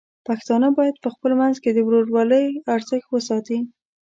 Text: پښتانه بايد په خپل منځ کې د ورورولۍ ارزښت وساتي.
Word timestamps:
پښتانه 0.27 0.67
بايد 0.77 0.95
په 1.03 1.09
خپل 1.15 1.31
منځ 1.41 1.55
کې 1.63 1.69
د 1.73 1.79
ورورولۍ 1.87 2.45
ارزښت 2.75 3.07
وساتي. 3.11 3.59